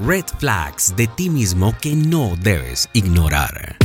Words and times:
Red 0.00 0.24
flags 0.38 0.92
de 0.96 1.06
ti 1.06 1.30
mismo 1.30 1.72
que 1.80 1.94
no 1.94 2.34
debes 2.36 2.88
ignorar. 2.94 3.83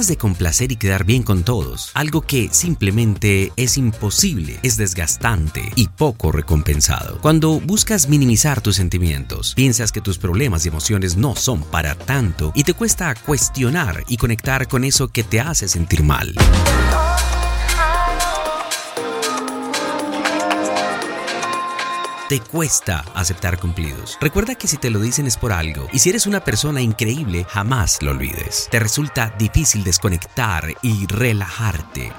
De 0.00 0.16
complacer 0.16 0.72
y 0.72 0.76
quedar 0.76 1.04
bien 1.04 1.22
con 1.22 1.42
todos, 1.42 1.90
algo 1.92 2.22
que 2.22 2.48
simplemente 2.52 3.52
es 3.56 3.76
imposible, 3.76 4.58
es 4.62 4.78
desgastante 4.78 5.62
y 5.76 5.88
poco 5.88 6.32
recompensado. 6.32 7.18
Cuando 7.20 7.60
buscas 7.60 8.08
minimizar 8.08 8.62
tus 8.62 8.76
sentimientos, 8.76 9.54
piensas 9.54 9.92
que 9.92 10.00
tus 10.00 10.16
problemas 10.16 10.64
y 10.64 10.68
emociones 10.68 11.18
no 11.18 11.36
son 11.36 11.62
para 11.62 11.96
tanto 11.96 12.50
y 12.54 12.64
te 12.64 12.72
cuesta 12.72 13.14
cuestionar 13.14 14.02
y 14.08 14.16
conectar 14.16 14.68
con 14.68 14.84
eso 14.84 15.08
que 15.08 15.22
te 15.22 15.38
hace 15.38 15.68
sentir 15.68 16.02
mal. 16.02 16.34
Te 22.30 22.38
cuesta 22.38 23.04
aceptar 23.16 23.58
cumplidos. 23.58 24.16
Recuerda 24.20 24.54
que 24.54 24.68
si 24.68 24.76
te 24.76 24.88
lo 24.88 25.00
dicen 25.00 25.26
es 25.26 25.36
por 25.36 25.52
algo, 25.52 25.88
y 25.92 25.98
si 25.98 26.10
eres 26.10 26.28
una 26.28 26.44
persona 26.44 26.80
increíble, 26.80 27.44
jamás 27.48 28.00
lo 28.02 28.12
olvides. 28.12 28.68
Te 28.70 28.78
resulta 28.78 29.34
difícil 29.36 29.82
desconectar 29.82 30.72
y 30.80 31.08
relajarte. 31.08 32.12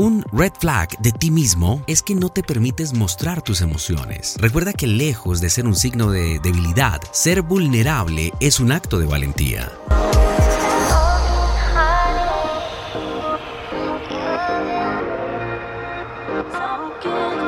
Un 0.00 0.24
red 0.32 0.52
flag 0.58 0.98
de 0.98 1.12
ti 1.12 1.30
mismo 1.30 1.84
es 1.86 2.02
que 2.02 2.16
no 2.16 2.30
te 2.30 2.42
permites 2.42 2.94
mostrar 2.94 3.42
tus 3.42 3.60
emociones. 3.60 4.34
Recuerda 4.40 4.72
que 4.72 4.88
lejos 4.88 5.40
de 5.40 5.50
ser 5.50 5.66
un 5.66 5.76
signo 5.76 6.10
de 6.10 6.40
debilidad, 6.40 7.00
ser 7.12 7.42
vulnerable 7.42 8.32
es 8.40 8.58
un 8.58 8.72
acto 8.72 8.98
de 8.98 9.06
valentía. 9.06 9.70
talking. 16.50 17.45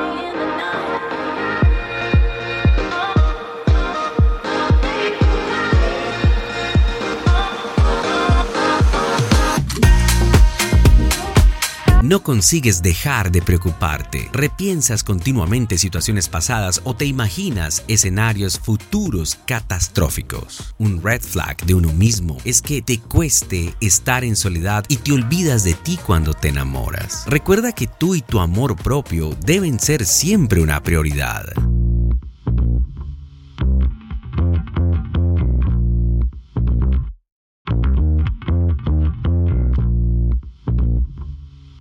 No 12.03 12.23
consigues 12.23 12.81
dejar 12.81 13.33
de 13.33 13.43
preocuparte, 13.43 14.31
repiensas 14.33 15.03
continuamente 15.03 15.79
situaciones 15.79 16.29
pasadas 16.29 16.81
o 16.85 16.95
te 16.95 17.07
imaginas 17.07 17.83
escenarios 17.89 18.57
futuros 18.61 19.37
catastróficos. 19.47 20.77
Un 20.79 21.03
red 21.03 21.21
flag 21.21 21.57
de 21.65 21.75
uno 21.75 21.93
mismo 21.93 22.37
es 22.45 22.63
que 22.63 22.83
te 22.83 23.01
cueste 23.01 23.75
estar 23.81 24.23
en 24.23 24.37
soledad 24.37 24.85
y 24.87 24.99
te 24.99 25.11
olvidas 25.11 25.65
de 25.65 25.75
ti 25.75 25.99
cuando 26.07 26.35
te 26.35 26.51
enamoras. 26.51 27.25
Recuerda 27.27 27.73
que 27.73 27.89
tú 27.89 28.15
y 28.15 28.23
tu 28.23 28.39
amor 28.39 28.77
propio 28.77 29.37
deben 29.45 29.81
ser 29.81 30.07
siempre 30.07 30.63
una 30.63 30.81
prioridad. 30.81 31.47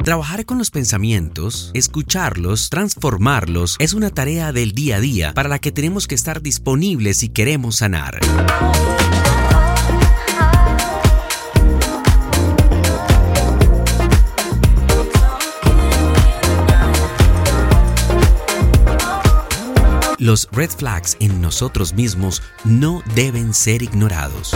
Trabajar 0.07 0.45
con 0.45 0.57
los 0.57 0.71
pensamientos, 0.71 1.69
escucharlos, 1.73 2.69
transformarlos, 2.69 3.75
es 3.77 3.91
una 3.91 4.09
tarea 4.09 4.53
del 4.53 4.71
día 4.71 4.95
a 4.95 4.99
día 5.01 5.33
para 5.33 5.49
la 5.49 5.59
que 5.59 5.73
tenemos 5.73 6.07
que 6.07 6.15
estar 6.15 6.41
disponibles 6.41 7.17
si 7.17 7.27
queremos 7.27 7.75
sanar. 7.75 8.17
Los 20.17 20.47
red 20.53 20.69
flags 20.69 21.17
en 21.19 21.41
nosotros 21.41 21.93
mismos 21.93 22.41
no 22.63 23.03
deben 23.13 23.53
ser 23.53 23.81
ignorados. 23.81 24.55